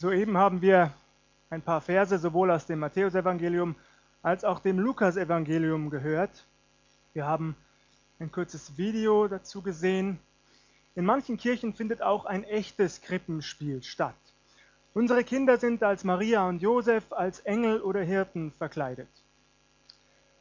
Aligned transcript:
Soeben 0.00 0.38
haben 0.38 0.62
wir 0.62 0.94
ein 1.50 1.60
paar 1.60 1.82
Verse 1.82 2.16
sowohl 2.16 2.50
aus 2.50 2.64
dem 2.64 2.78
Matthäusevangelium 2.78 3.74
als 4.22 4.46
auch 4.46 4.58
dem 4.58 4.78
Lukasevangelium 4.78 5.90
gehört. 5.90 6.46
Wir 7.12 7.26
haben 7.26 7.54
ein 8.18 8.32
kurzes 8.32 8.78
Video 8.78 9.28
dazu 9.28 9.60
gesehen. 9.60 10.18
In 10.94 11.04
manchen 11.04 11.36
Kirchen 11.36 11.74
findet 11.74 12.00
auch 12.00 12.24
ein 12.24 12.44
echtes 12.44 13.02
Krippenspiel 13.02 13.82
statt. 13.82 14.16
Unsere 14.94 15.22
Kinder 15.22 15.58
sind 15.58 15.82
als 15.82 16.02
Maria 16.02 16.48
und 16.48 16.62
Josef, 16.62 17.12
als 17.12 17.40
Engel 17.40 17.82
oder 17.82 18.00
Hirten 18.00 18.52
verkleidet. 18.52 19.10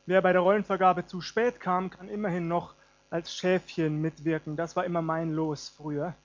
Wer 0.05 0.21
bei 0.21 0.31
der 0.31 0.39
Rollenvergabe 0.41 1.05
zu 1.05 1.19
spät 1.19 1.59
kam, 1.59 1.89
kann 1.89 2.07
immerhin 2.07 2.47
noch 2.47 2.75
als 3.09 3.35
Schäfchen 3.35 3.99
mitwirken. 3.99 4.55
Das 4.55 4.77
war 4.77 4.85
immer 4.85 5.01
mein 5.01 5.33
Los 5.33 5.67
früher. 5.67 6.15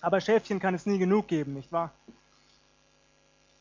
Aber 0.00 0.22
Schäfchen 0.22 0.60
kann 0.60 0.74
es 0.74 0.86
nie 0.86 0.96
genug 0.96 1.28
geben, 1.28 1.52
nicht 1.52 1.70
wahr? 1.70 1.92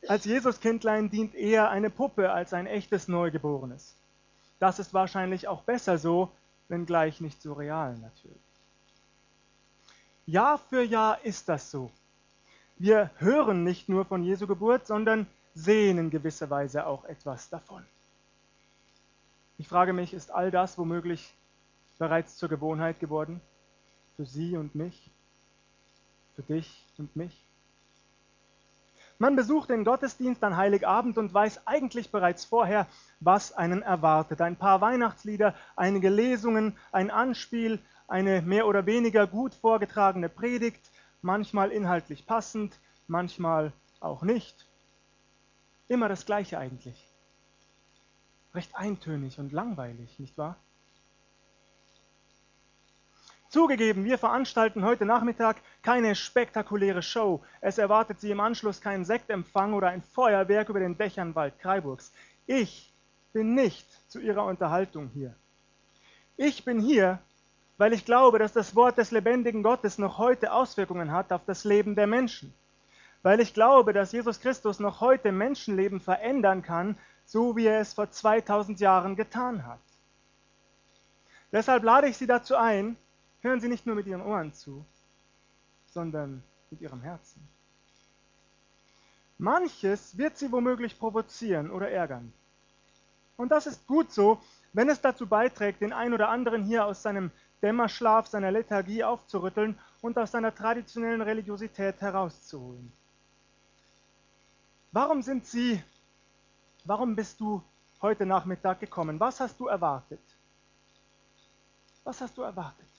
Als 0.08 0.26
Jesuskindlein 0.26 1.10
dient 1.10 1.34
eher 1.34 1.70
eine 1.70 1.90
Puppe 1.90 2.32
als 2.32 2.54
ein 2.54 2.68
echtes 2.68 3.08
Neugeborenes. 3.08 3.96
Das 4.60 4.80
ist 4.80 4.94
wahrscheinlich 4.94 5.48
auch 5.48 5.64
besser 5.64 5.98
so, 5.98 6.32
wenngleich 6.68 7.22
nicht 7.22 7.42
so 7.42 7.54
real 7.54 7.98
natürlich. 7.98 8.38
Jahr 10.26 10.58
für 10.58 10.84
Jahr 10.84 11.24
ist 11.24 11.50
das 11.50 11.72
so. 11.72 11.92
Wir 12.78 13.12
hören 13.18 13.64
nicht 13.64 13.88
nur 13.88 14.06
von 14.06 14.24
Jesu 14.24 14.48
Geburt, 14.48 14.88
sondern 14.88 15.28
sehen 15.54 15.98
in 15.98 16.10
gewisser 16.10 16.50
Weise 16.50 16.86
auch 16.86 17.06
etwas 17.06 17.50
davon. 17.50 17.86
Ich 19.58 19.68
frage 19.68 19.94
mich, 19.94 20.14
ist 20.14 20.32
all 20.32 20.52
das 20.52 20.78
womöglich 20.78 21.34
bereits 21.98 22.38
zur 22.38 22.50
Gewohnheit 22.50 23.00
geworden? 23.00 23.40
Für 24.16 24.26
Sie 24.26 24.58
und 24.58 24.76
mich? 24.76 25.10
Für 26.36 26.44
dich 26.44 26.86
und 26.98 27.16
mich? 27.16 27.46
Man 29.20 29.36
besucht 29.36 29.70
den 29.70 29.86
Gottesdienst 29.86 30.44
an 30.44 30.58
Heiligabend 30.58 31.18
und 31.18 31.34
weiß 31.34 31.68
eigentlich 31.68 32.12
bereits 32.12 32.46
vorher, 32.46 32.88
was 33.20 33.54
einen 33.54 33.82
erwartet. 33.82 34.42
Ein 34.42 34.56
paar 34.56 34.82
Weihnachtslieder, 34.82 35.56
einige 35.76 36.10
Lesungen, 36.10 36.78
ein 36.92 37.12
Anspiel, 37.12 37.80
eine 38.08 38.42
mehr 38.42 38.68
oder 38.68 38.86
weniger 38.86 39.28
gut 39.28 39.54
vorgetragene 39.54 40.30
Predigt, 40.30 40.92
manchmal 41.22 41.72
inhaltlich 41.72 42.26
passend, 42.26 42.80
manchmal 43.08 43.72
auch 44.00 44.24
nicht. 44.24 44.68
Immer 45.88 46.10
das 46.10 46.26
Gleiche 46.26 46.58
eigentlich. 46.58 47.08
Recht 48.54 48.76
eintönig 48.76 49.40
und 49.40 49.52
langweilig, 49.52 50.20
nicht 50.20 50.38
wahr? 50.38 50.58
Zugegeben, 53.54 54.04
wir 54.04 54.18
veranstalten 54.18 54.84
heute 54.84 55.06
Nachmittag 55.06 55.58
keine 55.84 56.16
spektakuläre 56.16 57.04
Show. 57.04 57.44
Es 57.62 57.78
erwartet 57.78 58.20
Sie 58.20 58.32
im 58.32 58.40
Anschluss 58.40 58.82
kein 58.82 59.06
Sektempfang 59.06 59.76
oder 59.76 59.90
ein 59.90 60.02
Feuerwerk 60.02 60.70
über 60.70 60.80
den 60.80 60.98
Dächern 60.98 61.36
Waldkraiburgs. 61.36 62.12
Ich 62.48 62.92
bin 63.32 63.54
nicht 63.54 63.88
zu 64.10 64.20
Ihrer 64.20 64.44
Unterhaltung 64.46 65.12
hier. 65.14 65.36
Ich 66.36 66.66
bin 66.66 66.80
hier, 66.80 67.20
weil 67.78 67.94
ich 67.94 68.06
glaube, 68.06 68.40
dass 68.40 68.54
das 68.54 68.76
Wort 68.76 68.98
des 68.98 69.12
lebendigen 69.12 69.62
Gottes 69.62 70.00
noch 70.00 70.18
heute 70.18 70.52
Auswirkungen 70.52 71.12
hat 71.12 71.32
auf 71.32 71.46
das 71.46 71.64
Leben 71.64 71.94
der 71.94 72.08
Menschen. 72.08 72.56
Weil 73.22 73.40
ich 73.40 73.54
glaube, 73.54 73.94
dass 73.94 74.14
Jesus 74.14 74.40
Christus 74.40 74.80
noch 74.80 75.00
heute 75.00 75.32
Menschenleben 75.32 76.00
verändern 76.00 76.64
kann, 76.64 76.98
so 77.24 77.56
wie 77.56 77.68
er 77.68 77.82
es 77.82 77.94
vor 77.94 78.10
2000 78.10 78.80
Jahren 78.80 79.16
getan 79.16 79.64
hat. 79.68 79.80
Deshalb 81.52 81.84
lade 81.84 82.08
ich 82.08 82.18
Sie 82.18 82.26
dazu 82.26 82.56
ein, 82.56 82.98
Hören 83.44 83.60
Sie 83.60 83.68
nicht 83.68 83.86
nur 83.86 83.96
mit 83.96 84.08
Ihren 84.08 84.22
Ohren 84.22 84.54
zu, 84.54 84.86
sondern 85.88 86.42
mit 86.72 86.80
Ihrem 86.82 87.02
Herzen. 87.02 87.46
Manches 89.38 90.18
wird 90.18 90.38
Sie 90.38 90.50
womöglich 90.52 90.98
provozieren 90.98 91.70
oder 91.70 91.92
ärgern. 91.92 92.32
Und 93.36 93.50
das 93.50 93.68
ist 93.68 93.86
gut 93.86 94.12
so, 94.14 94.42
wenn 94.72 94.88
es 94.90 95.02
dazu 95.02 95.28
beiträgt, 95.28 95.82
den 95.82 95.92
ein 95.92 96.14
oder 96.14 96.30
anderen 96.30 96.64
hier 96.64 96.86
aus 96.86 97.04
seinem 97.04 97.32
Dämmerschlaf, 97.62 98.28
seiner 98.28 98.52
Lethargie 98.52 99.04
aufzurütteln 99.04 99.78
und 100.02 100.18
aus 100.18 100.32
seiner 100.32 100.56
traditionellen 100.56 101.22
Religiosität 101.22 102.00
herauszuholen. 102.00 102.94
Warum 104.94 105.22
sind 105.22 105.46
Sie, 105.46 105.84
warum 106.86 107.16
bist 107.16 107.42
du 107.42 107.62
heute 108.02 108.26
Nachmittag 108.26 108.80
gekommen? 108.80 109.20
Was 109.20 109.42
hast 109.42 109.60
du 109.60 109.68
erwartet? 109.68 110.22
Was 112.06 112.22
hast 112.22 112.38
du 112.38 112.44
erwartet? 112.44 112.93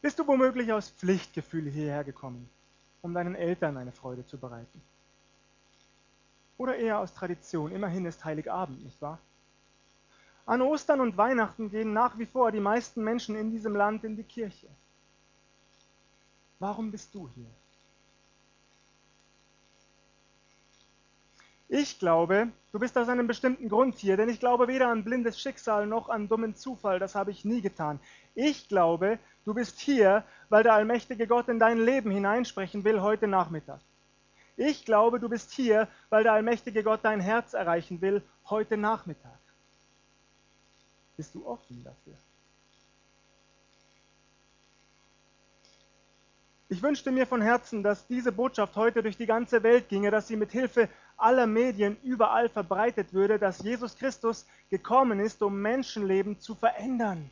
Bist 0.00 0.18
du 0.18 0.26
womöglich 0.26 0.72
aus 0.72 0.90
Pflichtgefühl 0.90 1.68
hierher 1.68 2.04
gekommen, 2.04 2.48
um 3.02 3.14
deinen 3.14 3.34
Eltern 3.34 3.76
eine 3.76 3.92
Freude 3.92 4.24
zu 4.26 4.38
bereiten? 4.38 4.80
Oder 6.56 6.76
eher 6.76 6.98
aus 6.98 7.14
Tradition, 7.14 7.72
immerhin 7.72 8.06
ist 8.06 8.24
Heiligabend, 8.24 8.84
nicht 8.84 9.00
wahr? 9.02 9.18
An 10.46 10.62
Ostern 10.62 11.00
und 11.00 11.16
Weihnachten 11.16 11.70
gehen 11.70 11.92
nach 11.92 12.18
wie 12.18 12.26
vor 12.26 12.52
die 12.52 12.60
meisten 12.60 13.04
Menschen 13.04 13.36
in 13.36 13.50
diesem 13.50 13.76
Land 13.76 14.04
in 14.04 14.16
die 14.16 14.22
Kirche. 14.22 14.68
Warum 16.58 16.90
bist 16.90 17.14
du 17.14 17.28
hier? 17.34 17.50
Ich 21.68 21.98
glaube, 21.98 22.48
du 22.72 22.78
bist 22.78 22.96
aus 22.96 23.10
einem 23.10 23.26
bestimmten 23.26 23.68
Grund 23.68 23.96
hier, 23.96 24.16
denn 24.16 24.30
ich 24.30 24.40
glaube 24.40 24.68
weder 24.68 24.88
an 24.88 25.04
blindes 25.04 25.38
Schicksal 25.38 25.86
noch 25.86 26.08
an 26.08 26.26
dummen 26.26 26.56
Zufall, 26.56 26.98
das 26.98 27.14
habe 27.14 27.30
ich 27.30 27.44
nie 27.44 27.60
getan. 27.60 28.00
Ich 28.34 28.68
glaube, 28.68 29.18
du 29.44 29.52
bist 29.52 29.78
hier, 29.78 30.24
weil 30.48 30.62
der 30.62 30.72
allmächtige 30.72 31.26
Gott 31.26 31.48
in 31.48 31.58
dein 31.58 31.78
Leben 31.78 32.10
hineinsprechen 32.10 32.84
will 32.84 33.02
heute 33.02 33.28
Nachmittag. 33.28 33.80
Ich 34.56 34.86
glaube, 34.86 35.20
du 35.20 35.28
bist 35.28 35.52
hier, 35.52 35.88
weil 36.08 36.22
der 36.22 36.32
allmächtige 36.32 36.82
Gott 36.82 37.00
dein 37.02 37.20
Herz 37.20 37.52
erreichen 37.52 38.00
will 38.00 38.22
heute 38.48 38.78
Nachmittag. 38.78 39.38
Bist 41.18 41.34
du 41.34 41.46
offen 41.46 41.84
dafür? 41.84 42.14
Ich 46.70 46.82
wünschte 46.82 47.10
mir 47.10 47.26
von 47.26 47.40
Herzen, 47.40 47.82
dass 47.82 48.06
diese 48.06 48.30
Botschaft 48.30 48.76
heute 48.76 49.02
durch 49.02 49.16
die 49.16 49.26
ganze 49.26 49.62
Welt 49.62 49.88
ginge, 49.88 50.10
dass 50.10 50.28
sie 50.28 50.36
mit 50.36 50.52
Hilfe 50.52 50.88
aller 51.18 51.46
Medien 51.46 51.96
überall 52.02 52.48
verbreitet 52.48 53.12
würde, 53.12 53.38
dass 53.38 53.62
Jesus 53.62 53.96
Christus 53.96 54.46
gekommen 54.70 55.20
ist, 55.20 55.42
um 55.42 55.60
Menschenleben 55.60 56.40
zu 56.40 56.54
verändern. 56.54 57.30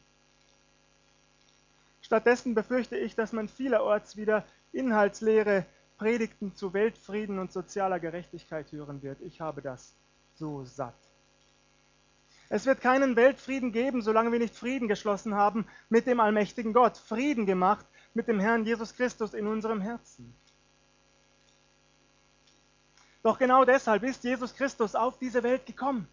Stattdessen 2.02 2.54
befürchte 2.54 2.96
ich, 2.96 3.14
dass 3.14 3.32
man 3.32 3.48
vielerorts 3.48 4.16
wieder 4.16 4.44
inhaltsleere 4.72 5.64
Predigten 5.98 6.54
zu 6.54 6.72
Weltfrieden 6.72 7.38
und 7.38 7.52
sozialer 7.52 7.98
Gerechtigkeit 7.98 8.70
hören 8.70 9.02
wird. 9.02 9.20
Ich 9.22 9.40
habe 9.40 9.62
das 9.62 9.94
so 10.34 10.64
satt. 10.64 10.94
Es 12.48 12.66
wird 12.66 12.80
keinen 12.80 13.16
Weltfrieden 13.16 13.72
geben, 13.72 14.02
solange 14.02 14.30
wir 14.30 14.38
nicht 14.38 14.54
Frieden 14.54 14.86
geschlossen 14.86 15.34
haben 15.34 15.66
mit 15.88 16.06
dem 16.06 16.20
allmächtigen 16.20 16.72
Gott, 16.72 16.96
Frieden 16.96 17.46
gemacht 17.46 17.86
mit 18.14 18.28
dem 18.28 18.38
Herrn 18.38 18.64
Jesus 18.64 18.94
Christus 18.94 19.34
in 19.34 19.46
unserem 19.46 19.80
Herzen. 19.80 20.32
Doch 23.26 23.38
genau 23.38 23.64
deshalb 23.64 24.04
ist 24.04 24.22
Jesus 24.22 24.54
Christus 24.54 24.94
auf 24.94 25.18
diese 25.18 25.42
Welt 25.42 25.66
gekommen. 25.66 26.06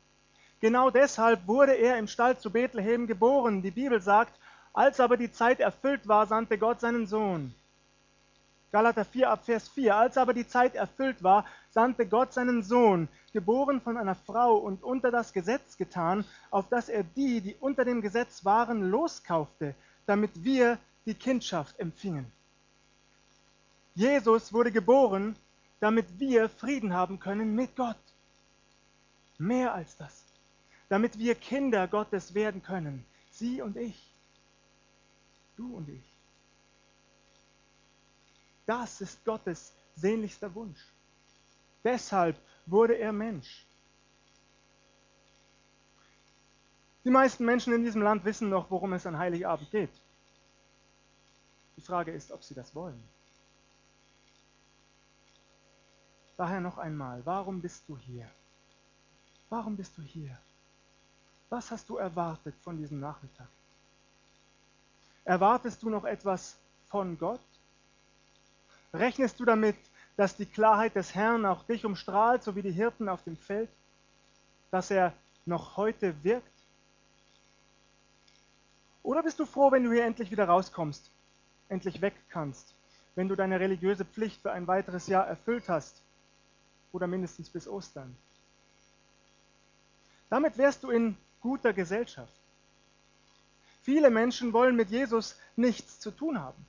Genau 0.59 0.89
deshalb 0.89 1.45
wurde 1.45 1.73
er 1.73 1.99
im 1.99 2.07
Stall 2.07 2.39
zu 2.39 2.49
Bethlehem 2.49 3.05
geboren. 3.05 3.61
Die 3.61 3.69
Bibel 3.69 4.01
sagt, 4.01 4.33
als 4.73 4.99
aber 4.99 5.15
die 5.15 5.31
Zeit 5.31 5.59
erfüllt 5.59 6.07
war, 6.07 6.25
sandte 6.25 6.57
Gott 6.57 6.79
seinen 6.79 7.05
Sohn. 7.05 7.53
Galater 8.71 9.05
4 9.05 9.29
ab 9.29 9.45
Vers 9.45 9.67
4. 9.67 9.95
Als 9.95 10.17
aber 10.17 10.33
die 10.33 10.47
Zeit 10.47 10.73
erfüllt 10.73 11.21
war, 11.21 11.45
sandte 11.69 12.07
Gott 12.07 12.33
seinen 12.33 12.63
Sohn, 12.63 13.07
geboren 13.31 13.79
von 13.79 13.95
einer 13.95 14.15
Frau 14.15 14.55
und 14.55 14.81
unter 14.81 15.11
das 15.11 15.33
Gesetz 15.33 15.77
getan, 15.77 16.25
auf 16.49 16.67
dass 16.69 16.89
er 16.89 17.03
die, 17.03 17.41
die 17.41 17.55
unter 17.59 17.85
dem 17.85 18.01
Gesetz 18.01 18.43
waren, 18.43 18.89
loskaufte, 18.89 19.75
damit 20.07 20.31
wir 20.43 20.79
die 21.05 21.13
Kindschaft 21.13 21.79
empfingen. 21.79 22.25
Jesus 23.93 24.51
wurde 24.51 24.71
geboren, 24.71 25.35
damit 25.79 26.19
wir 26.19 26.49
Frieden 26.49 26.93
haben 26.93 27.19
können 27.19 27.55
mit 27.55 27.75
Gott. 27.75 27.97
Mehr 29.37 29.73
als 29.73 29.97
das. 29.97 30.25
Damit 30.89 31.17
wir 31.17 31.35
Kinder 31.35 31.87
Gottes 31.87 32.33
werden 32.33 32.61
können. 32.61 33.05
Sie 33.31 33.61
und 33.61 33.77
ich. 33.77 34.13
Du 35.55 35.75
und 35.75 35.89
ich. 35.89 36.13
Das 38.65 39.01
ist 39.01 39.23
Gottes 39.25 39.75
sehnlichster 39.95 40.53
Wunsch. 40.55 40.79
Deshalb 41.83 42.37
wurde 42.65 42.93
er 42.95 43.11
Mensch. 43.11 43.65
Die 47.03 47.09
meisten 47.09 47.43
Menschen 47.43 47.73
in 47.73 47.83
diesem 47.83 48.01
Land 48.01 48.23
wissen 48.23 48.49
noch, 48.49 48.71
worum 48.71 48.93
es 48.93 49.05
an 49.05 49.17
Heiligabend 49.17 49.69
geht. 49.71 49.91
Die 51.75 51.81
Frage 51.81 52.11
ist, 52.11 52.31
ob 52.31 52.43
sie 52.43 52.53
das 52.53 52.73
wollen. 52.75 53.03
Daher 56.37 56.61
noch 56.61 56.77
einmal, 56.77 57.21
warum 57.25 57.61
bist 57.61 57.83
du 57.87 57.97
hier? 57.97 58.27
Warum 59.49 59.77
bist 59.77 59.97
du 59.97 60.01
hier? 60.01 60.35
Was 61.49 61.69
hast 61.69 61.87
du 61.89 61.97
erwartet 61.97 62.55
von 62.63 62.77
diesem 62.77 62.99
Nachmittag? 62.99 63.47
Erwartest 65.25 65.83
du 65.83 65.89
noch 65.89 66.05
etwas 66.05 66.57
von 66.87 67.17
Gott? 67.19 67.39
Rechnest 68.93 69.39
du 69.39 69.45
damit, 69.45 69.77
dass 70.17 70.35
die 70.35 70.47
Klarheit 70.47 70.95
des 70.95 71.13
Herrn 71.13 71.45
auch 71.45 71.63
dich 71.63 71.85
umstrahlt, 71.85 72.43
so 72.43 72.55
wie 72.55 72.63
die 72.63 72.71
Hirten 72.71 73.07
auf 73.09 73.23
dem 73.23 73.37
Feld? 73.37 73.69
Dass 74.71 74.89
er 74.89 75.13
noch 75.45 75.77
heute 75.77 76.15
wirkt? 76.23 76.47
Oder 79.03 79.21
bist 79.21 79.39
du 79.39 79.45
froh, 79.45 79.71
wenn 79.71 79.83
du 79.83 79.91
hier 79.91 80.05
endlich 80.05 80.31
wieder 80.31 80.45
rauskommst, 80.45 81.11
endlich 81.69 82.01
weg 82.01 82.15
kannst, 82.29 82.73
wenn 83.13 83.27
du 83.27 83.35
deine 83.35 83.59
religiöse 83.59 84.05
Pflicht 84.05 84.41
für 84.41 84.51
ein 84.51 84.65
weiteres 84.65 85.05
Jahr 85.05 85.27
erfüllt 85.27 85.69
hast 85.69 86.01
oder 86.93 87.07
mindestens 87.07 87.49
bis 87.49 87.67
Ostern? 87.67 88.15
Damit 90.29 90.57
wärst 90.57 90.83
du 90.83 90.89
in 90.89 91.17
guter 91.41 91.73
Gesellschaft. 91.73 92.33
Viele 93.81 94.09
Menschen 94.09 94.53
wollen 94.53 94.77
mit 94.77 94.89
Jesus 94.89 95.37
nichts 95.57 95.99
zu 95.99 96.11
tun 96.11 96.39
haben. 96.39 96.65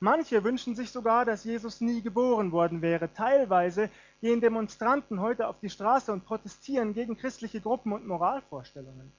Manche 0.00 0.42
wünschen 0.42 0.74
sich 0.74 0.90
sogar, 0.90 1.24
dass 1.24 1.44
Jesus 1.44 1.80
nie 1.80 2.00
geboren 2.02 2.50
worden 2.50 2.82
wäre. 2.82 3.12
Teilweise 3.12 3.90
gehen 4.20 4.40
Demonstranten 4.40 5.20
heute 5.20 5.46
auf 5.46 5.60
die 5.60 5.70
Straße 5.70 6.12
und 6.12 6.24
protestieren 6.24 6.94
gegen 6.94 7.16
christliche 7.16 7.60
Gruppen 7.60 7.92
und 7.92 8.06
Moralvorstellungen. 8.06 9.12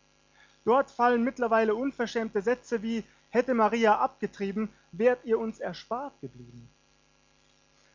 Dort 0.64 0.90
fallen 0.90 1.24
mittlerweile 1.24 1.76
unverschämte 1.76 2.42
Sätze 2.42 2.82
wie 2.82 3.04
hätte 3.30 3.54
Maria 3.54 4.00
abgetrieben, 4.00 4.70
wärt 4.92 5.24
ihr 5.26 5.40
uns 5.40 5.60
erspart 5.60 6.20
geblieben. 6.22 6.70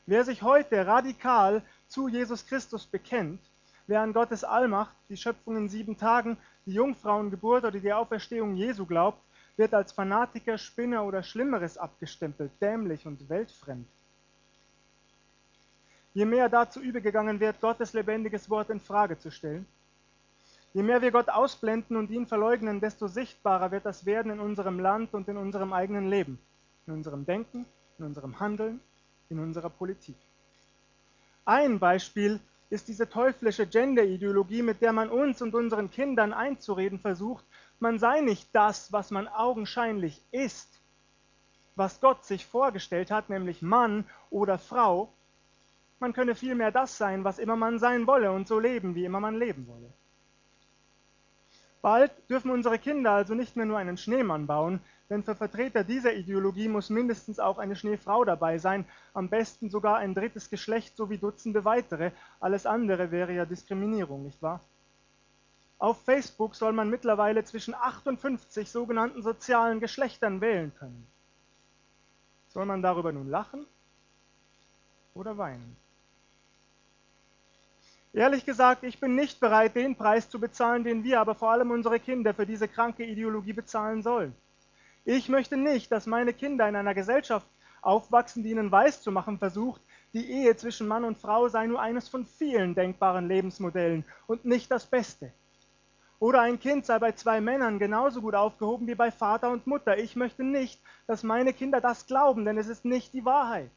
Wer 0.06 0.24
sich 0.24 0.42
heute 0.42 0.86
radikal 0.86 1.62
zu 1.90 2.06
Jesus 2.08 2.46
Christus 2.46 2.86
bekennt, 2.86 3.40
wer 3.88 4.00
an 4.00 4.12
Gottes 4.12 4.44
Allmacht, 4.44 4.94
die 5.08 5.16
Schöpfung 5.16 5.56
in 5.56 5.68
sieben 5.68 5.98
Tagen, 5.98 6.38
die 6.64 6.74
Jungfrauengeburt 6.74 7.64
oder 7.64 7.78
die 7.78 7.92
Auferstehung 7.92 8.54
Jesu 8.54 8.86
glaubt, 8.86 9.20
wird 9.56 9.74
als 9.74 9.92
Fanatiker, 9.92 10.56
Spinner 10.56 11.04
oder 11.04 11.24
Schlimmeres 11.24 11.76
abgestempelt, 11.76 12.52
dämlich 12.60 13.06
und 13.06 13.28
weltfremd. 13.28 13.88
Je 16.14 16.24
mehr 16.24 16.48
dazu 16.48 16.80
übergegangen 16.80 17.40
wird, 17.40 17.60
Gottes 17.60 17.92
lebendiges 17.92 18.48
Wort 18.48 18.70
in 18.70 18.80
Frage 18.80 19.18
zu 19.18 19.32
stellen, 19.32 19.66
je 20.72 20.84
mehr 20.84 21.02
wir 21.02 21.10
Gott 21.10 21.28
ausblenden 21.28 21.96
und 21.96 22.10
ihn 22.10 22.26
verleugnen, 22.28 22.80
desto 22.80 23.08
sichtbarer 23.08 23.72
wird 23.72 23.84
das 23.84 24.06
werden 24.06 24.30
in 24.30 24.40
unserem 24.40 24.78
Land 24.78 25.12
und 25.12 25.26
in 25.28 25.36
unserem 25.36 25.72
eigenen 25.72 26.08
Leben, 26.08 26.38
in 26.86 26.92
unserem 26.92 27.26
Denken, 27.26 27.66
in 27.98 28.04
unserem 28.04 28.38
Handeln, 28.38 28.80
in 29.28 29.40
unserer 29.40 29.70
Politik. 29.70 30.16
Ein 31.50 31.80
Beispiel 31.80 32.38
ist 32.68 32.86
diese 32.86 33.08
teuflische 33.08 33.66
Gender-Ideologie, 33.66 34.62
mit 34.62 34.80
der 34.82 34.92
man 34.92 35.10
uns 35.10 35.42
und 35.42 35.52
unseren 35.52 35.90
Kindern 35.90 36.32
einzureden 36.32 37.00
versucht, 37.00 37.44
man 37.80 37.98
sei 37.98 38.20
nicht 38.20 38.48
das, 38.52 38.92
was 38.92 39.10
man 39.10 39.26
augenscheinlich 39.26 40.22
ist, 40.30 40.80
was 41.74 42.00
Gott 42.00 42.24
sich 42.24 42.46
vorgestellt 42.46 43.10
hat, 43.10 43.30
nämlich 43.30 43.62
Mann 43.62 44.04
oder 44.30 44.58
Frau. 44.58 45.12
Man 45.98 46.12
könne 46.12 46.36
vielmehr 46.36 46.70
das 46.70 46.96
sein, 46.96 47.24
was 47.24 47.40
immer 47.40 47.56
man 47.56 47.80
sein 47.80 48.06
wolle 48.06 48.30
und 48.30 48.46
so 48.46 48.60
leben, 48.60 48.94
wie 48.94 49.04
immer 49.04 49.18
man 49.18 49.34
leben 49.34 49.66
wolle. 49.66 49.92
Bald 51.82 52.12
dürfen 52.30 52.52
unsere 52.52 52.78
Kinder 52.78 53.10
also 53.10 53.34
nicht 53.34 53.56
mehr 53.56 53.66
nur 53.66 53.78
einen 53.78 53.96
Schneemann 53.96 54.46
bauen, 54.46 54.80
denn 55.10 55.24
für 55.24 55.34
Vertreter 55.34 55.82
dieser 55.82 56.14
Ideologie 56.14 56.68
muss 56.68 56.88
mindestens 56.88 57.40
auch 57.40 57.58
eine 57.58 57.74
Schneefrau 57.74 58.24
dabei 58.24 58.58
sein, 58.58 58.86
am 59.12 59.28
besten 59.28 59.68
sogar 59.68 59.96
ein 59.96 60.14
drittes 60.14 60.48
Geschlecht 60.48 60.96
sowie 60.96 61.18
Dutzende 61.18 61.64
weitere. 61.64 62.12
Alles 62.38 62.64
andere 62.64 63.10
wäre 63.10 63.32
ja 63.32 63.44
Diskriminierung, 63.44 64.22
nicht 64.22 64.40
wahr? 64.40 64.60
Auf 65.78 66.00
Facebook 66.04 66.54
soll 66.54 66.72
man 66.72 66.90
mittlerweile 66.90 67.42
zwischen 67.42 67.74
58 67.74 68.70
sogenannten 68.70 69.22
sozialen 69.22 69.80
Geschlechtern 69.80 70.40
wählen 70.40 70.72
können. 70.78 71.06
Soll 72.48 72.66
man 72.66 72.80
darüber 72.80 73.10
nun 73.12 73.28
lachen 73.28 73.66
oder 75.14 75.36
weinen? 75.38 75.76
Ehrlich 78.12 78.44
gesagt, 78.44 78.84
ich 78.84 79.00
bin 79.00 79.14
nicht 79.14 79.40
bereit, 79.40 79.74
den 79.74 79.96
Preis 79.96 80.28
zu 80.28 80.38
bezahlen, 80.38 80.84
den 80.84 81.02
wir, 81.02 81.20
aber 81.20 81.34
vor 81.34 81.50
allem 81.50 81.70
unsere 81.70 81.98
Kinder 81.98 82.34
für 82.34 82.46
diese 82.46 82.68
kranke 82.68 83.04
Ideologie 83.04 83.52
bezahlen 83.52 84.02
sollen. 84.02 84.34
Ich 85.04 85.28
möchte 85.28 85.56
nicht, 85.56 85.90
dass 85.90 86.06
meine 86.06 86.32
Kinder 86.32 86.68
in 86.68 86.76
einer 86.76 86.94
Gesellschaft 86.94 87.46
aufwachsen, 87.82 88.42
die 88.42 88.50
ihnen 88.50 88.70
weiszumachen 88.70 89.38
versucht, 89.38 89.80
die 90.12 90.30
Ehe 90.30 90.56
zwischen 90.56 90.88
Mann 90.88 91.04
und 91.04 91.18
Frau 91.18 91.48
sei 91.48 91.66
nur 91.66 91.80
eines 91.80 92.08
von 92.08 92.26
vielen 92.26 92.74
denkbaren 92.74 93.28
Lebensmodellen 93.28 94.04
und 94.26 94.44
nicht 94.44 94.70
das 94.70 94.86
Beste. 94.86 95.32
Oder 96.18 96.42
ein 96.42 96.60
Kind 96.60 96.84
sei 96.84 96.98
bei 96.98 97.12
zwei 97.12 97.40
Männern 97.40 97.78
genauso 97.78 98.20
gut 98.20 98.34
aufgehoben 98.34 98.86
wie 98.86 98.94
bei 98.94 99.10
Vater 99.10 99.50
und 99.50 99.66
Mutter. 99.66 99.96
Ich 99.96 100.16
möchte 100.16 100.44
nicht, 100.44 100.78
dass 101.06 101.22
meine 101.22 101.54
Kinder 101.54 101.80
das 101.80 102.06
glauben, 102.06 102.44
denn 102.44 102.58
es 102.58 102.68
ist 102.68 102.84
nicht 102.84 103.14
die 103.14 103.24
Wahrheit. 103.24 103.70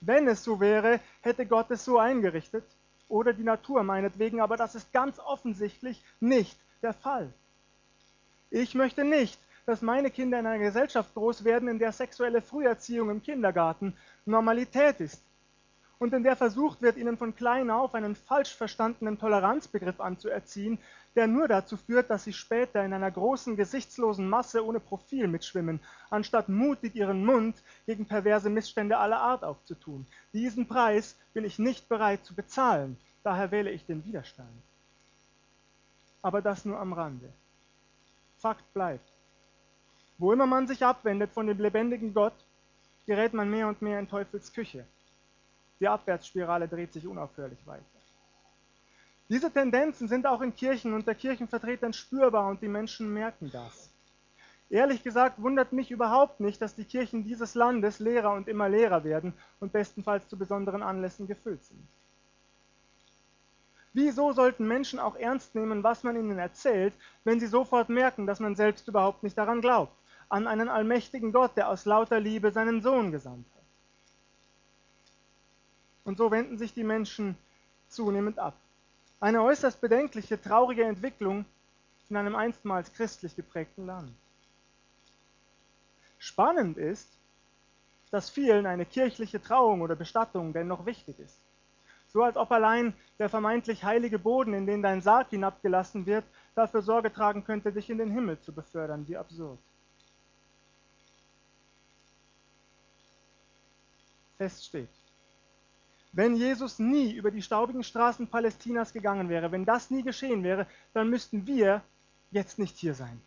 Wenn 0.00 0.28
es 0.28 0.44
so 0.44 0.60
wäre, 0.60 1.00
hätte 1.22 1.46
Gott 1.46 1.70
es 1.70 1.84
so 1.84 1.98
eingerichtet 1.98 2.64
oder 3.08 3.32
die 3.32 3.42
Natur 3.42 3.82
meinetwegen, 3.82 4.40
aber 4.40 4.56
das 4.56 4.76
ist 4.76 4.92
ganz 4.92 5.18
offensichtlich 5.18 6.00
nicht 6.20 6.56
der 6.82 6.92
Fall. 6.92 7.32
Ich 8.50 8.76
möchte 8.76 9.04
nicht, 9.04 9.40
dass 9.66 9.82
meine 9.82 10.10
Kinder 10.10 10.38
in 10.38 10.46
einer 10.46 10.58
Gesellschaft 10.58 11.12
groß 11.14 11.44
werden, 11.44 11.68
in 11.68 11.78
der 11.78 11.92
sexuelle 11.92 12.40
Früherziehung 12.40 13.10
im 13.10 13.22
Kindergarten 13.22 13.94
Normalität 14.24 15.00
ist 15.00 15.20
und 15.98 16.12
in 16.12 16.22
der 16.22 16.36
versucht 16.36 16.82
wird, 16.82 16.96
ihnen 16.96 17.16
von 17.16 17.34
klein 17.34 17.70
auf 17.70 17.94
einen 17.94 18.14
falsch 18.14 18.54
verstandenen 18.54 19.18
Toleranzbegriff 19.18 20.00
anzuerziehen, 20.00 20.78
der 21.14 21.26
nur 21.26 21.48
dazu 21.48 21.76
führt, 21.76 22.10
dass 22.10 22.24
sie 22.24 22.34
später 22.34 22.84
in 22.84 22.92
einer 22.92 23.10
großen, 23.10 23.56
gesichtslosen 23.56 24.28
Masse 24.28 24.64
ohne 24.64 24.80
Profil 24.80 25.26
mitschwimmen, 25.26 25.80
anstatt 26.10 26.48
mutig 26.48 26.94
ihren 26.94 27.24
Mund 27.24 27.56
gegen 27.86 28.06
perverse 28.06 28.50
Missstände 28.50 28.98
aller 28.98 29.18
Art 29.18 29.42
aufzutun. 29.42 30.06
Diesen 30.34 30.68
Preis 30.68 31.16
bin 31.32 31.44
ich 31.44 31.58
nicht 31.58 31.88
bereit 31.88 32.24
zu 32.24 32.34
bezahlen, 32.34 32.98
daher 33.24 33.50
wähle 33.50 33.70
ich 33.70 33.86
den 33.86 34.04
Widerstand. 34.04 34.48
Aber 36.20 36.42
das 36.42 36.64
nur 36.64 36.78
am 36.78 36.92
Rande. 36.92 37.32
Fakt 38.38 38.70
bleibt, 38.74 39.08
wo 40.18 40.32
immer 40.32 40.46
man 40.46 40.66
sich 40.66 40.84
abwendet 40.84 41.32
von 41.32 41.46
dem 41.46 41.58
lebendigen 41.58 42.14
Gott, 42.14 42.34
gerät 43.06 43.34
man 43.34 43.50
mehr 43.50 43.68
und 43.68 43.82
mehr 43.82 43.98
in 43.98 44.08
Teufels 44.08 44.52
Küche. 44.52 44.86
Die 45.80 45.88
Abwärtsspirale 45.88 46.68
dreht 46.68 46.92
sich 46.92 47.06
unaufhörlich 47.06 47.58
weiter. 47.66 47.84
Diese 49.28 49.50
Tendenzen 49.50 50.08
sind 50.08 50.26
auch 50.26 50.40
in 50.40 50.54
Kirchen 50.54 50.94
unter 50.94 51.14
Kirchenvertretern 51.14 51.92
spürbar 51.92 52.46
und 52.48 52.62
die 52.62 52.68
Menschen 52.68 53.12
merken 53.12 53.50
das. 53.50 53.90
Ehrlich 54.70 55.02
gesagt 55.02 55.40
wundert 55.40 55.72
mich 55.72 55.90
überhaupt 55.90 56.40
nicht, 56.40 56.60
dass 56.60 56.74
die 56.74 56.84
Kirchen 56.84 57.24
dieses 57.24 57.54
Landes 57.54 57.98
leerer 57.98 58.32
und 58.32 58.48
immer 58.48 58.68
leerer 58.68 59.04
werden 59.04 59.32
und 59.60 59.72
bestenfalls 59.72 60.26
zu 60.28 60.36
besonderen 60.36 60.82
Anlässen 60.82 61.26
gefüllt 61.26 61.64
sind. 61.64 61.86
Wieso 63.92 64.32
sollten 64.32 64.68
Menschen 64.68 64.98
auch 64.98 65.16
ernst 65.16 65.54
nehmen, 65.54 65.82
was 65.82 66.02
man 66.02 66.16
ihnen 66.16 66.38
erzählt, 66.38 66.92
wenn 67.24 67.40
sie 67.40 67.46
sofort 67.46 67.88
merken, 67.88 68.26
dass 68.26 68.40
man 68.40 68.54
selbst 68.54 68.86
überhaupt 68.88 69.22
nicht 69.22 69.38
daran 69.38 69.60
glaubt? 69.60 69.96
An 70.28 70.46
einen 70.46 70.68
allmächtigen 70.68 71.32
Gott, 71.32 71.56
der 71.56 71.68
aus 71.68 71.84
lauter 71.84 72.20
Liebe 72.20 72.50
seinen 72.52 72.82
Sohn 72.82 73.12
gesandt 73.12 73.46
hat. 73.54 73.62
Und 76.04 76.18
so 76.18 76.30
wenden 76.30 76.58
sich 76.58 76.74
die 76.74 76.84
Menschen 76.84 77.36
zunehmend 77.88 78.38
ab. 78.38 78.54
Eine 79.20 79.42
äußerst 79.42 79.80
bedenkliche, 79.80 80.40
traurige 80.40 80.84
Entwicklung 80.84 81.44
in 82.08 82.16
einem 82.16 82.36
einstmals 82.36 82.92
christlich 82.92 83.34
geprägten 83.34 83.86
Land. 83.86 84.12
Spannend 86.18 86.76
ist, 86.76 87.08
dass 88.10 88.30
vielen 88.30 88.66
eine 88.66 88.86
kirchliche 88.86 89.42
Trauung 89.42 89.80
oder 89.80 89.96
Bestattung 89.96 90.52
dennoch 90.52 90.86
wichtig 90.86 91.18
ist. 91.18 91.38
So 92.08 92.22
als 92.22 92.36
ob 92.36 92.50
allein 92.52 92.94
der 93.18 93.28
vermeintlich 93.28 93.84
heilige 93.84 94.18
Boden, 94.18 94.54
in 94.54 94.66
den 94.66 94.82
dein 94.82 95.02
Sarg 95.02 95.30
hinabgelassen 95.30 96.06
wird, 96.06 96.24
dafür 96.54 96.82
Sorge 96.82 97.12
tragen 97.12 97.44
könnte, 97.44 97.72
dich 97.72 97.90
in 97.90 97.98
den 97.98 98.10
Himmel 98.10 98.40
zu 98.40 98.52
befördern. 98.52 99.06
Wie 99.08 99.16
absurd. 99.16 99.58
Feststeht. 104.36 104.88
Wenn 106.12 106.34
Jesus 106.36 106.78
nie 106.78 107.12
über 107.12 107.30
die 107.30 107.42
staubigen 107.42 107.82
Straßen 107.82 108.28
Palästinas 108.28 108.92
gegangen 108.92 109.28
wäre, 109.28 109.52
wenn 109.52 109.64
das 109.64 109.90
nie 109.90 110.02
geschehen 110.02 110.42
wäre, 110.42 110.66
dann 110.94 111.10
müssten 111.10 111.46
wir 111.46 111.82
jetzt 112.30 112.58
nicht 112.58 112.78
hier 112.78 112.94
sein. 112.94 113.20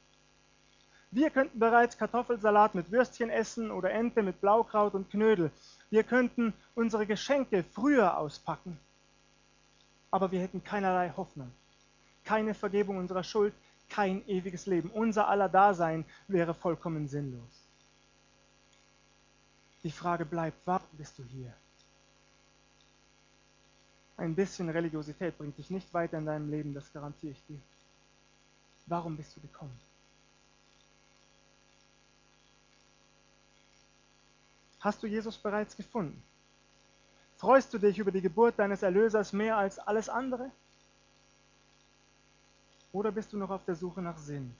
Wir 1.12 1.30
könnten 1.32 1.58
bereits 1.58 1.98
Kartoffelsalat 1.98 2.76
mit 2.76 2.92
Würstchen 2.92 3.30
essen 3.30 3.72
oder 3.72 3.92
Ente 3.92 4.22
mit 4.22 4.42
Blaukraut 4.42 4.94
und 4.94 5.10
Knödel. 5.10 5.52
Wir 5.90 6.04
könnten 6.04 6.54
unsere 6.76 7.08
Geschenke 7.08 7.64
früher 7.64 8.18
auspacken. 8.18 8.80
Aber 10.12 10.32
wir 10.32 10.40
hätten 10.40 10.64
keinerlei 10.64 11.12
Hoffnung, 11.16 11.52
keine 12.26 12.54
Vergebung 12.54 12.98
unserer 12.98 13.24
Schuld, 13.24 13.54
kein 13.90 14.28
ewiges 14.28 14.66
Leben. 14.66 14.90
Unser 14.92 15.28
aller 15.28 15.50
Dasein 15.50 16.06
wäre 16.28 16.54
vollkommen 16.54 17.08
sinnlos. 17.08 17.59
Die 19.84 19.92
Frage 19.92 20.26
bleibt, 20.26 20.66
warum 20.66 20.88
bist 20.98 21.18
du 21.18 21.24
hier? 21.24 21.54
Ein 24.18 24.36
bisschen 24.36 24.70
Religiosität 24.70 25.38
bringt 25.38 25.58
dich 25.58 25.70
nicht 25.70 25.94
weiter 25.94 26.18
in 26.18 26.26
deinem 26.26 26.50
Leben, 26.50 26.74
das 26.74 26.92
garantiere 26.92 27.32
ich 27.32 27.46
dir. 27.46 27.62
Warum 28.86 29.16
bist 29.16 29.36
du 29.38 29.40
gekommen? 29.40 29.80
Hast 34.82 35.02
du 35.04 35.08
Jesus 35.08 35.38
bereits 35.38 35.76
gefunden? 35.76 36.22
Freust 37.38 37.74
du 37.74 37.78
dich 37.78 37.98
über 37.98 38.12
die 38.12 38.22
Geburt 38.22 38.60
deines 38.60 38.84
Erlösers 38.84 39.32
mehr 39.32 39.56
als 39.56 39.80
alles 39.80 40.10
andere? 40.10 40.52
Oder 42.92 43.12
bist 43.12 43.32
du 43.32 43.38
noch 43.38 43.50
auf 43.50 43.64
der 43.64 43.76
Suche 43.76 44.02
nach 44.02 44.18
Sinn? 44.18 44.54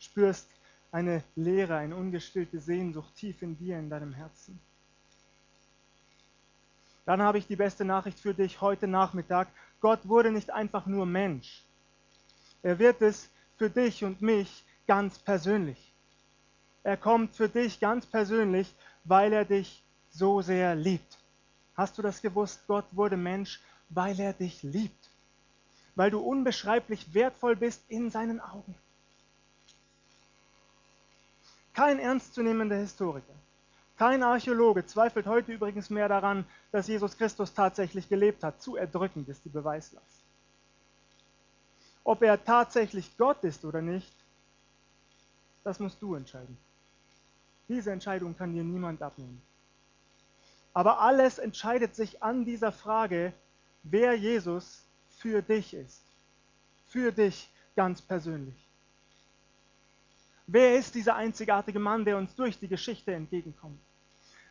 Spürst 0.00 0.48
eine 0.90 1.22
Leere, 1.36 1.76
eine 1.76 1.96
ungestillte 1.96 2.58
Sehnsucht 2.58 3.14
tief 3.14 3.42
in 3.42 3.56
dir, 3.58 3.78
in 3.78 3.90
deinem 3.90 4.12
Herzen? 4.12 4.58
Dann 7.04 7.22
habe 7.22 7.38
ich 7.38 7.46
die 7.46 7.56
beste 7.56 7.84
Nachricht 7.84 8.20
für 8.20 8.34
dich 8.34 8.60
heute 8.60 8.86
Nachmittag. 8.86 9.48
Gott 9.80 10.06
wurde 10.06 10.30
nicht 10.30 10.50
einfach 10.50 10.86
nur 10.86 11.06
Mensch. 11.06 11.62
Er 12.62 12.78
wird 12.78 13.00
es 13.00 13.30
für 13.56 13.70
dich 13.70 14.04
und 14.04 14.20
mich 14.20 14.64
ganz 14.86 15.18
persönlich. 15.18 15.94
Er 16.82 16.96
kommt 16.96 17.34
für 17.34 17.48
dich 17.48 17.80
ganz 17.80 18.06
persönlich, 18.06 18.74
weil 19.04 19.32
er 19.32 19.44
dich 19.44 19.82
so 20.10 20.42
sehr 20.42 20.74
liebt. 20.74 21.18
Hast 21.74 21.96
du 21.96 22.02
das 22.02 22.22
gewusst? 22.22 22.66
Gott 22.66 22.86
wurde 22.92 23.16
Mensch, 23.16 23.60
weil 23.88 24.18
er 24.20 24.32
dich 24.32 24.62
liebt. 24.62 25.10
Weil 25.94 26.10
du 26.10 26.20
unbeschreiblich 26.20 27.14
wertvoll 27.14 27.56
bist 27.56 27.82
in 27.88 28.10
seinen 28.10 28.40
Augen. 28.40 28.74
Kein 31.78 32.00
ernstzunehmender 32.00 32.74
Historiker, 32.74 33.36
kein 33.96 34.24
Archäologe 34.24 34.84
zweifelt 34.84 35.28
heute 35.28 35.52
übrigens 35.52 35.90
mehr 35.90 36.08
daran, 36.08 36.44
dass 36.72 36.88
Jesus 36.88 37.16
Christus 37.16 37.54
tatsächlich 37.54 38.08
gelebt 38.08 38.42
hat. 38.42 38.60
Zu 38.60 38.74
erdrückend 38.74 39.28
ist 39.28 39.44
die 39.44 39.48
Beweislast. 39.48 40.24
Ob 42.02 42.20
er 42.22 42.44
tatsächlich 42.44 43.16
Gott 43.16 43.44
ist 43.44 43.64
oder 43.64 43.80
nicht, 43.80 44.12
das 45.62 45.78
musst 45.78 46.02
du 46.02 46.16
entscheiden. 46.16 46.58
Diese 47.68 47.92
Entscheidung 47.92 48.36
kann 48.36 48.54
dir 48.54 48.64
niemand 48.64 49.00
abnehmen. 49.00 49.40
Aber 50.74 50.98
alles 50.98 51.38
entscheidet 51.38 51.94
sich 51.94 52.24
an 52.24 52.44
dieser 52.44 52.72
Frage, 52.72 53.32
wer 53.84 54.16
Jesus 54.16 54.84
für 55.10 55.42
dich 55.42 55.74
ist. 55.74 56.02
Für 56.88 57.12
dich 57.12 57.48
ganz 57.76 58.02
persönlich. 58.02 58.67
Wer 60.50 60.78
ist 60.78 60.94
dieser 60.94 61.14
einzigartige 61.14 61.78
Mann, 61.78 62.06
der 62.06 62.16
uns 62.16 62.34
durch 62.34 62.58
die 62.58 62.68
Geschichte 62.68 63.12
entgegenkommt? 63.12 63.78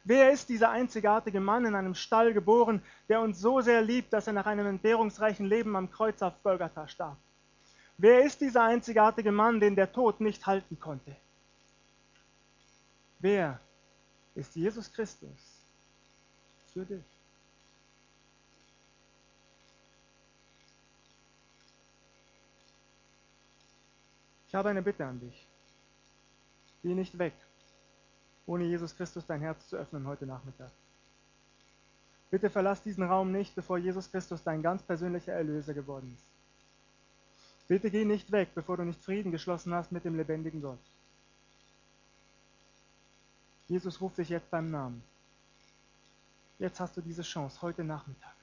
Wer 0.04 0.32
ist 0.32 0.48
dieser 0.48 0.70
einzigartige 0.70 1.39
Mann 1.39 1.66
in 1.66 1.74
einem 1.74 1.96
Stall 1.96 2.34
geboren, 2.34 2.84
der 3.10 3.20
uns 3.20 3.39
so 3.39 3.62
sehr 3.62 3.82
liebt, 3.82 4.13
dass 4.13 4.27
er 4.27 4.34
nach 4.34 4.46
einem 4.46 4.68
entbehrungsreichen 4.68 5.48
Leben 5.48 5.75
am 5.75 5.89
Kreuz 5.89 6.22
auf 6.22 6.42
Golgatha 6.44 6.88
starb? 6.88 7.18
Wer 7.98 8.24
ist 8.24 8.39
dieser 8.42 8.63
einzigartige 8.63 9.32
Mann, 9.32 9.60
den 9.60 9.75
der 9.75 9.92
Tod 9.92 10.22
nicht 10.22 10.46
halten 10.46 10.80
konnte? 10.80 11.16
Wer 13.18 13.60
ist 14.36 14.56
Jesus 14.56 14.94
Christus 14.94 15.66
für 16.74 16.86
dich? 16.86 17.04
Ich 24.48 24.54
habe 24.54 24.70
eine 24.70 24.84
Bitte 24.84 25.04
an 25.04 25.20
dich. 25.20 25.48
Geh 26.88 26.96
nicht 26.96 27.20
weg, 27.20 27.34
ohne 28.46 28.63
Jesus 28.63 28.96
Christus 28.96 29.25
dein 29.25 29.41
Herz 29.41 29.67
zu 29.67 29.75
öffnen 29.75 30.08
heute 30.08 30.25
Nachmittag. 30.25 30.72
Bitte 32.32 32.50
verlass 32.50 32.82
diesen 32.82 33.03
Raum 33.03 33.34
nicht, 33.34 33.53
bevor 33.56 33.77
Jesus 33.77 34.10
Christus 34.10 34.41
dein 34.41 34.62
ganz 34.62 34.84
persönlicher 34.84 35.34
Erlöser 35.34 35.74
geworden 35.74 36.13
ist. 36.13 36.25
Bitte 37.67 37.91
geh 37.91 38.06
nicht 38.06 38.32
weg, 38.32 38.51
bevor 38.56 38.77
du 38.77 38.86
nicht 38.86 39.03
Frieden 39.03 39.34
geschlossen 39.34 39.74
hast 39.74 39.91
mit 39.91 40.06
dem 40.06 40.15
lebendigen 40.15 40.62
Gott. 40.62 40.79
Jesus 43.67 44.00
ruft 44.00 44.17
dich 44.17 44.29
jetzt 44.29 44.50
beim 44.50 44.72
Namen. 44.72 45.03
Jetzt 46.58 46.79
hast 46.79 46.96
du 46.96 47.01
diese 47.01 47.24
Chance, 47.24 47.62
heute 47.62 47.84
Nachmittag. 47.84 48.36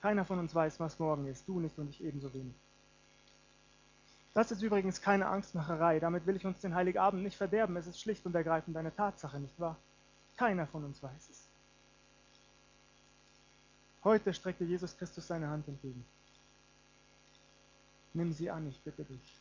Keiner 0.00 0.24
von 0.24 0.38
uns 0.38 0.54
weiß, 0.54 0.78
was 0.78 1.00
morgen 1.00 1.26
ist, 1.26 1.48
du 1.48 1.58
nicht 1.58 1.76
und 1.80 1.90
ich 1.90 2.04
ebenso 2.04 2.32
wenig. 2.32 2.54
Das 4.34 4.50
ist 4.50 4.62
übrigens 4.62 5.00
keine 5.00 5.28
Angstmacherei, 5.28 6.00
damit 6.00 6.26
will 6.26 6.34
ich 6.34 6.44
uns 6.44 6.60
den 6.60 6.74
Heiligabend 6.74 7.22
nicht 7.22 7.36
verderben, 7.36 7.76
es 7.76 7.86
ist 7.86 8.00
schlicht 8.00 8.26
und 8.26 8.34
ergreifend 8.34 8.76
eine 8.76 8.94
Tatsache, 8.94 9.38
nicht 9.38 9.58
wahr? 9.60 9.76
Keiner 10.36 10.66
von 10.66 10.84
uns 10.84 11.00
weiß 11.00 11.30
es. 11.30 11.48
Heute 14.02 14.34
streckt 14.34 14.60
dir 14.60 14.66
Jesus 14.66 14.96
Christus 14.98 15.28
seine 15.28 15.48
Hand 15.48 15.68
entgegen. 15.68 16.04
Nimm 18.12 18.32
sie 18.32 18.50
an, 18.50 18.68
ich 18.68 18.80
bitte 18.80 19.04
dich. 19.04 19.40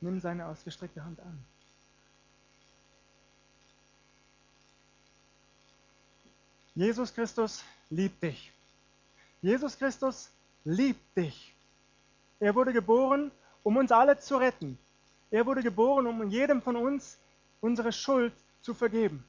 Nimm 0.00 0.18
seine 0.18 0.46
ausgestreckte 0.46 1.04
Hand 1.04 1.20
an. 1.20 1.44
Jesus 6.74 7.12
Christus 7.12 7.64
liebt 7.90 8.22
dich. 8.22 8.52
Jesus 9.42 9.76
Christus 9.76 10.30
liebt 10.64 11.16
dich. 11.16 11.54
Er 12.40 12.54
wurde 12.54 12.72
geboren, 12.72 13.30
um 13.68 13.76
uns 13.76 13.92
alle 13.92 14.18
zu 14.18 14.38
retten. 14.38 14.78
Er 15.30 15.44
wurde 15.44 15.62
geboren, 15.62 16.06
um 16.06 16.30
jedem 16.30 16.62
von 16.62 16.74
uns 16.74 17.18
unsere 17.60 17.92
Schuld 17.92 18.32
zu 18.62 18.72
vergeben. 18.72 19.22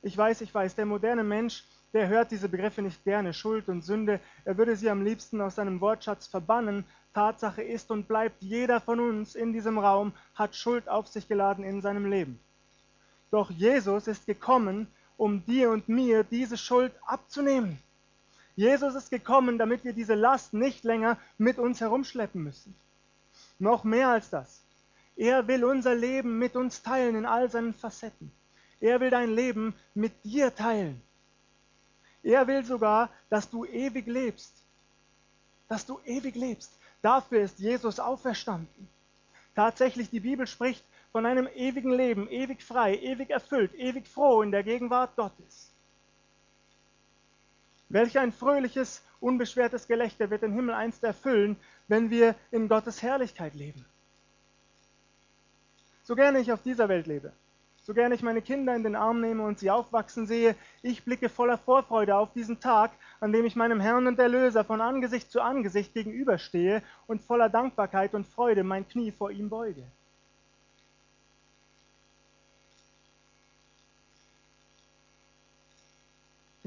Ich 0.00 0.16
weiß, 0.16 0.42
ich 0.42 0.54
weiß, 0.54 0.76
der 0.76 0.86
moderne 0.86 1.24
Mensch, 1.24 1.64
der 1.92 2.06
hört 2.06 2.30
diese 2.30 2.48
Begriffe 2.48 2.80
nicht 2.80 3.02
gerne, 3.02 3.34
Schuld 3.34 3.68
und 3.68 3.82
Sünde. 3.82 4.20
Er 4.44 4.56
würde 4.58 4.76
sie 4.76 4.88
am 4.90 5.02
liebsten 5.02 5.40
aus 5.40 5.56
seinem 5.56 5.80
Wortschatz 5.80 6.28
verbannen. 6.28 6.84
Tatsache 7.14 7.62
ist 7.62 7.90
und 7.90 8.06
bleibt, 8.06 8.44
jeder 8.44 8.80
von 8.80 9.00
uns 9.00 9.34
in 9.34 9.52
diesem 9.52 9.80
Raum 9.80 10.12
hat 10.36 10.54
Schuld 10.54 10.88
auf 10.88 11.08
sich 11.08 11.26
geladen 11.26 11.64
in 11.64 11.80
seinem 11.80 12.08
Leben. 12.08 12.38
Doch 13.32 13.50
Jesus 13.50 14.06
ist 14.06 14.24
gekommen, 14.24 14.86
um 15.16 15.44
dir 15.44 15.70
und 15.70 15.88
mir 15.88 16.22
diese 16.22 16.56
Schuld 16.56 16.92
abzunehmen. 17.04 17.80
Jesus 18.58 18.96
ist 18.96 19.10
gekommen, 19.10 19.56
damit 19.56 19.84
wir 19.84 19.92
diese 19.92 20.16
Last 20.16 20.52
nicht 20.52 20.82
länger 20.82 21.16
mit 21.38 21.60
uns 21.60 21.80
herumschleppen 21.80 22.42
müssen. 22.42 22.74
Noch 23.60 23.84
mehr 23.84 24.08
als 24.08 24.30
das. 24.30 24.64
Er 25.14 25.46
will 25.46 25.64
unser 25.64 25.94
Leben 25.94 26.40
mit 26.40 26.56
uns 26.56 26.82
teilen 26.82 27.14
in 27.14 27.24
all 27.24 27.48
seinen 27.48 27.72
Facetten. 27.72 28.32
Er 28.80 28.98
will 28.98 29.10
dein 29.10 29.30
Leben 29.30 29.76
mit 29.94 30.24
dir 30.24 30.52
teilen. 30.52 31.00
Er 32.24 32.48
will 32.48 32.64
sogar, 32.64 33.10
dass 33.30 33.48
du 33.48 33.64
ewig 33.64 34.08
lebst. 34.08 34.64
Dass 35.68 35.86
du 35.86 36.00
ewig 36.04 36.34
lebst. 36.34 36.76
Dafür 37.00 37.42
ist 37.42 37.60
Jesus 37.60 38.00
auferstanden. 38.00 38.88
Tatsächlich, 39.54 40.10
die 40.10 40.18
Bibel 40.18 40.48
spricht 40.48 40.84
von 41.12 41.26
einem 41.26 41.46
ewigen 41.54 41.92
Leben, 41.92 42.28
ewig 42.28 42.64
frei, 42.64 42.96
ewig 42.96 43.30
erfüllt, 43.30 43.72
ewig 43.76 44.08
froh 44.08 44.42
in 44.42 44.50
der 44.50 44.64
Gegenwart 44.64 45.14
Gottes. 45.14 45.72
Welch 47.88 48.18
ein 48.18 48.32
fröhliches, 48.32 49.02
unbeschwertes 49.20 49.86
Gelächter 49.88 50.30
wird 50.30 50.42
den 50.42 50.52
Himmel 50.52 50.74
einst 50.74 51.02
erfüllen, 51.04 51.56
wenn 51.88 52.10
wir 52.10 52.34
in 52.50 52.68
Gottes 52.68 53.02
Herrlichkeit 53.02 53.54
leben. 53.54 53.84
So 56.02 56.14
gerne 56.14 56.40
ich 56.40 56.52
auf 56.52 56.62
dieser 56.62 56.88
Welt 56.88 57.06
lebe, 57.06 57.32
so 57.82 57.94
gerne 57.94 58.14
ich 58.14 58.22
meine 58.22 58.42
Kinder 58.42 58.76
in 58.76 58.82
den 58.82 58.96
Arm 58.96 59.20
nehme 59.20 59.42
und 59.44 59.58
sie 59.58 59.70
aufwachsen 59.70 60.26
sehe, 60.26 60.56
ich 60.82 61.04
blicke 61.04 61.30
voller 61.30 61.56
Vorfreude 61.56 62.16
auf 62.16 62.32
diesen 62.32 62.60
Tag, 62.60 62.92
an 63.20 63.32
dem 63.32 63.46
ich 63.46 63.56
meinem 63.56 63.80
Herrn 63.80 64.06
und 64.06 64.18
Erlöser 64.18 64.64
von 64.64 64.82
Angesicht 64.82 65.30
zu 65.30 65.40
Angesicht 65.40 65.94
gegenüberstehe 65.94 66.82
und 67.06 67.22
voller 67.22 67.48
Dankbarkeit 67.48 68.14
und 68.14 68.26
Freude 68.26 68.62
mein 68.62 68.86
Knie 68.86 69.10
vor 69.10 69.30
ihm 69.30 69.48
beuge. 69.48 69.90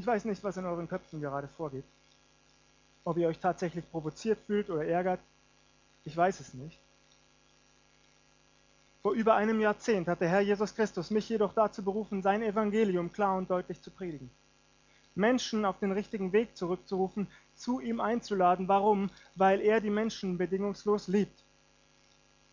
Ich 0.01 0.08
weiß 0.08 0.25
nicht, 0.25 0.43
was 0.43 0.58
in 0.58 0.65
euren 0.65 0.88
Köpfen 0.88 1.22
gerade 1.22 1.48
vorgeht. 1.48 1.84
Ob 3.03 3.17
ihr 3.17 3.27
euch 3.27 3.38
tatsächlich 3.38 3.88
provoziert 3.91 4.39
fühlt 4.48 4.72
oder 4.72 4.84
ärgert, 4.84 5.20
ich 6.05 6.17
weiß 6.17 6.39
es 6.39 6.55
nicht. 6.55 6.79
Vor 9.03 9.13
über 9.13 9.36
einem 9.36 9.60
Jahrzehnt 9.60 10.08
hat 10.08 10.22
der 10.22 10.29
Herr 10.29 10.41
Jesus 10.41 10.74
Christus 10.74 11.12
mich 11.12 11.29
jedoch 11.29 11.53
dazu 11.53 11.84
berufen, 11.84 12.24
sein 12.24 12.41
Evangelium 12.41 13.13
klar 13.13 13.38
und 13.38 13.51
deutlich 13.51 13.79
zu 13.79 13.91
predigen. 13.91 14.31
Menschen 15.13 15.65
auf 15.65 15.77
den 15.77 15.91
richtigen 15.91 16.34
Weg 16.34 16.58
zurückzurufen, 16.58 17.27
zu 17.53 17.79
ihm 17.79 18.00
einzuladen. 18.00 18.67
Warum? 18.67 19.12
Weil 19.36 19.62
er 19.62 19.81
die 19.81 19.91
Menschen 19.91 20.39
bedingungslos 20.39 21.10
liebt. 21.10 21.43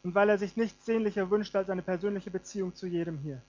Und 0.02 0.14
weil 0.14 0.28
er 0.28 0.36
sich 0.36 0.54
nichts 0.58 0.84
sehnlicher 0.84 1.30
wünscht 1.30 1.56
als 1.56 1.70
eine 1.70 1.80
persönliche 1.80 2.30
Beziehung 2.30 2.74
zu 2.74 2.86
jedem 2.86 3.16
hier. 3.20 3.40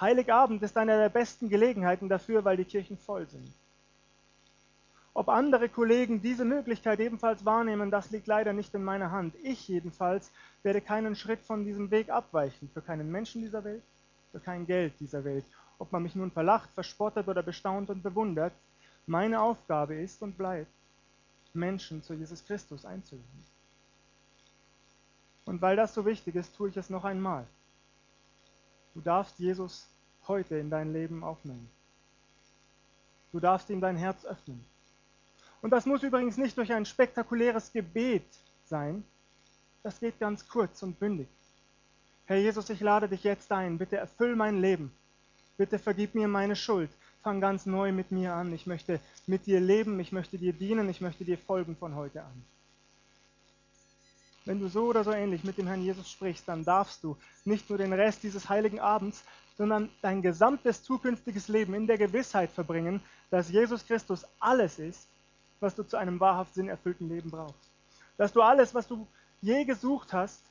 Heiligabend 0.00 0.62
ist 0.62 0.76
eine 0.76 0.98
der 0.98 1.08
besten 1.08 1.48
Gelegenheiten 1.48 2.08
dafür, 2.08 2.44
weil 2.44 2.56
die 2.56 2.64
Kirchen 2.64 2.98
voll 2.98 3.26
sind. 3.26 3.50
Ob 5.14 5.30
andere 5.30 5.70
Kollegen 5.70 6.20
diese 6.20 6.44
Möglichkeit 6.44 7.00
ebenfalls 7.00 7.46
wahrnehmen, 7.46 7.90
das 7.90 8.10
liegt 8.10 8.26
leider 8.26 8.52
nicht 8.52 8.74
in 8.74 8.84
meiner 8.84 9.10
Hand. 9.10 9.34
Ich 9.42 9.66
jedenfalls 9.66 10.30
werde 10.62 10.82
keinen 10.82 11.16
Schritt 11.16 11.40
von 11.40 11.64
diesem 11.64 11.90
Weg 11.90 12.10
abweichen, 12.10 12.68
für 12.74 12.82
keinen 12.82 13.10
Menschen 13.10 13.40
dieser 13.40 13.64
Welt, 13.64 13.82
für 14.32 14.40
kein 14.40 14.66
Geld 14.66 14.92
dieser 15.00 15.24
Welt. 15.24 15.46
Ob 15.78 15.90
man 15.90 16.02
mich 16.02 16.14
nun 16.14 16.30
verlacht, 16.30 16.68
verspottet 16.74 17.28
oder 17.28 17.42
bestaunt 17.42 17.88
und 17.88 18.02
bewundert, 18.02 18.52
meine 19.06 19.40
Aufgabe 19.40 19.94
ist 19.94 20.20
und 20.20 20.36
bleibt, 20.36 20.70
Menschen 21.54 22.02
zu 22.02 22.12
Jesus 22.12 22.44
Christus 22.44 22.84
einzuladen. 22.84 23.44
Und 25.46 25.62
weil 25.62 25.76
das 25.76 25.94
so 25.94 26.04
wichtig 26.04 26.34
ist, 26.34 26.54
tue 26.54 26.68
ich 26.68 26.76
es 26.76 26.90
noch 26.90 27.04
einmal. 27.04 27.46
Du 28.96 29.02
darfst 29.02 29.38
Jesus 29.38 29.86
heute 30.26 30.56
in 30.56 30.70
dein 30.70 30.90
Leben 30.94 31.22
aufnehmen. 31.22 31.68
Du 33.30 33.38
darfst 33.38 33.68
ihm 33.68 33.82
dein 33.82 33.98
Herz 33.98 34.24
öffnen. 34.24 34.64
Und 35.60 35.68
das 35.68 35.84
muss 35.84 36.02
übrigens 36.02 36.38
nicht 36.38 36.56
durch 36.56 36.72
ein 36.72 36.86
spektakuläres 36.86 37.70
Gebet 37.74 38.24
sein. 38.64 39.04
Das 39.82 40.00
geht 40.00 40.18
ganz 40.18 40.48
kurz 40.48 40.82
und 40.82 40.98
bündig. 40.98 41.28
Herr 42.24 42.38
Jesus, 42.38 42.70
ich 42.70 42.80
lade 42.80 43.06
dich 43.06 43.22
jetzt 43.22 43.52
ein. 43.52 43.76
Bitte 43.76 43.98
erfüll 43.98 44.34
mein 44.34 44.62
Leben. 44.62 44.90
Bitte 45.58 45.78
vergib 45.78 46.14
mir 46.14 46.26
meine 46.26 46.56
Schuld. 46.56 46.88
Fang 47.22 47.38
ganz 47.38 47.66
neu 47.66 47.92
mit 47.92 48.12
mir 48.12 48.32
an. 48.32 48.54
Ich 48.54 48.66
möchte 48.66 48.98
mit 49.26 49.44
dir 49.44 49.60
leben. 49.60 50.00
Ich 50.00 50.10
möchte 50.10 50.38
dir 50.38 50.54
dienen. 50.54 50.88
Ich 50.88 51.02
möchte 51.02 51.26
dir 51.26 51.36
folgen 51.36 51.76
von 51.76 51.96
heute 51.96 52.22
an. 52.22 52.44
Wenn 54.46 54.60
du 54.60 54.68
so 54.68 54.86
oder 54.86 55.04
so 55.04 55.10
ähnlich 55.12 55.44
mit 55.44 55.58
dem 55.58 55.66
Herrn 55.66 55.82
Jesus 55.82 56.10
sprichst, 56.10 56.48
dann 56.48 56.64
darfst 56.64 57.02
du 57.02 57.16
nicht 57.44 57.68
nur 57.68 57.78
den 57.78 57.92
Rest 57.92 58.22
dieses 58.22 58.48
heiligen 58.48 58.78
Abends, 58.78 59.24
sondern 59.58 59.90
dein 60.02 60.22
gesamtes 60.22 60.84
zukünftiges 60.84 61.48
Leben 61.48 61.74
in 61.74 61.86
der 61.86 61.98
Gewissheit 61.98 62.50
verbringen, 62.50 63.02
dass 63.30 63.50
Jesus 63.50 63.84
Christus 63.84 64.24
alles 64.38 64.78
ist, 64.78 65.08
was 65.58 65.74
du 65.74 65.82
zu 65.82 65.96
einem 65.96 66.20
wahrhaft 66.20 66.54
sinnerfüllten 66.54 67.08
Leben 67.08 67.30
brauchst. 67.30 67.70
Dass 68.16 68.32
du 68.32 68.40
alles, 68.40 68.74
was 68.74 68.86
du 68.86 69.06
je 69.42 69.64
gesucht 69.64 70.12
hast, 70.12 70.42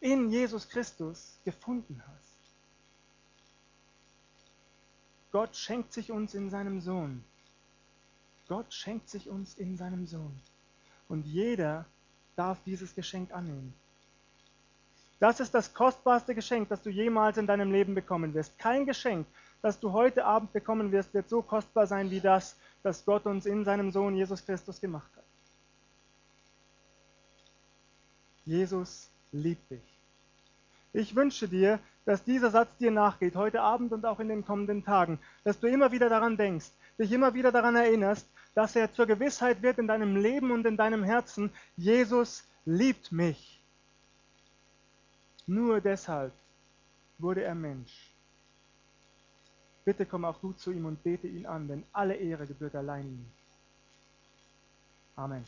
in 0.00 0.28
Jesus 0.28 0.68
Christus 0.68 1.38
gefunden 1.44 2.02
hast. 2.06 2.36
Gott 5.30 5.54
schenkt 5.54 5.92
sich 5.92 6.10
uns 6.10 6.34
in 6.34 6.50
seinem 6.50 6.80
Sohn. 6.80 7.22
Gott 8.48 8.72
schenkt 8.72 9.08
sich 9.08 9.28
uns 9.28 9.54
in 9.54 9.76
seinem 9.76 10.06
Sohn. 10.06 10.40
Und 11.08 11.26
jeder 11.26 11.86
darf 12.36 12.58
dieses 12.64 12.94
Geschenk 12.94 13.32
annehmen. 13.32 13.74
Das 15.18 15.40
ist 15.40 15.54
das 15.54 15.72
kostbarste 15.72 16.34
Geschenk, 16.34 16.68
das 16.68 16.82
du 16.82 16.90
jemals 16.90 17.38
in 17.38 17.46
deinem 17.46 17.72
Leben 17.72 17.94
bekommen 17.94 18.34
wirst. 18.34 18.58
Kein 18.58 18.84
Geschenk, 18.84 19.26
das 19.62 19.80
du 19.80 19.92
heute 19.92 20.26
Abend 20.26 20.52
bekommen 20.52 20.92
wirst, 20.92 21.14
wird 21.14 21.28
so 21.28 21.40
kostbar 21.40 21.86
sein 21.86 22.10
wie 22.10 22.20
das, 22.20 22.56
das 22.82 23.04
Gott 23.04 23.24
uns 23.24 23.46
in 23.46 23.64
seinem 23.64 23.90
Sohn 23.90 24.14
Jesus 24.14 24.44
Christus 24.44 24.80
gemacht 24.80 25.10
hat. 25.16 25.24
Jesus 28.44 29.10
liebt 29.32 29.70
dich. 29.70 29.82
Ich 30.92 31.16
wünsche 31.16 31.48
dir, 31.48 31.80
dass 32.04 32.22
dieser 32.22 32.50
Satz 32.50 32.76
dir 32.78 32.90
nachgeht, 32.90 33.34
heute 33.34 33.60
Abend 33.60 33.92
und 33.92 34.06
auch 34.06 34.20
in 34.20 34.28
den 34.28 34.44
kommenden 34.44 34.84
Tagen, 34.84 35.18
dass 35.42 35.58
du 35.58 35.66
immer 35.66 35.90
wieder 35.92 36.08
daran 36.08 36.36
denkst, 36.36 36.70
dich 36.98 37.10
immer 37.10 37.34
wieder 37.34 37.50
daran 37.50 37.74
erinnerst, 37.74 38.28
dass 38.56 38.74
er 38.74 38.90
zur 38.90 39.04
Gewissheit 39.04 39.60
wird 39.60 39.78
in 39.78 39.86
deinem 39.86 40.16
Leben 40.16 40.50
und 40.50 40.64
in 40.66 40.78
deinem 40.78 41.04
Herzen, 41.04 41.52
Jesus 41.76 42.42
liebt 42.64 43.12
mich. 43.12 43.62
Nur 45.46 45.82
deshalb 45.82 46.32
wurde 47.18 47.42
er 47.42 47.54
Mensch. 47.54 48.14
Bitte 49.84 50.06
komm 50.06 50.24
auch 50.24 50.40
du 50.40 50.54
zu 50.54 50.72
ihm 50.72 50.86
und 50.86 51.02
bete 51.02 51.26
ihn 51.26 51.44
an, 51.44 51.68
denn 51.68 51.84
alle 51.92 52.14
Ehre 52.14 52.46
gebührt 52.46 52.74
allein 52.74 53.04
ihm. 53.04 53.26
Amen. 55.16 55.44